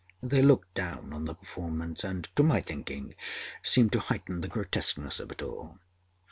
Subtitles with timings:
[0.23, 3.13] They looked down on the performance, and, to my thinking,
[3.61, 5.77] seemed to heighten the grotesqueness of it all.